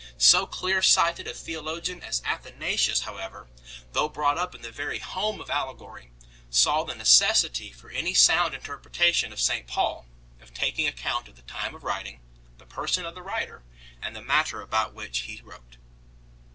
So 0.17 0.47
clear 0.47 0.81
sighted 0.81 1.27
a 1.27 1.33
theologian 1.35 2.01
as 2.01 2.23
Athanasius 2.25 3.01
however, 3.01 3.47
though 3.93 4.09
brought 4.09 4.35
up 4.39 4.55
in 4.55 4.63
the 4.63 4.71
very 4.71 4.97
home 4.97 5.39
of 5.39 5.51
allegory, 5.51 6.09
saw 6.49 6.83
the 6.83 6.95
necessity, 6.95 7.71
for 7.71 7.91
any 7.91 8.15
sound 8.15 8.55
interpretation 8.55 9.31
of 9.31 9.39
St 9.39 9.67
Paul, 9.67 10.07
of 10.41 10.55
taking 10.55 10.87
account 10.87 11.27
of 11.27 11.35
the 11.35 11.43
time 11.43 11.75
of 11.75 11.83
writing, 11.83 12.19
the 12.57 12.65
person 12.65 13.05
of 13.05 13.13
the 13.13 13.21
writer, 13.21 13.61
and 14.01 14.15
the 14.15 14.23
matter 14.23 14.59
about 14.63 14.95
which 14.95 15.19
he 15.19 15.39
wrote 15.43 15.73
6 15.77 15.77